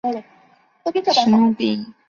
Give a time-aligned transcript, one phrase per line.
[1.13, 1.85] 史努比。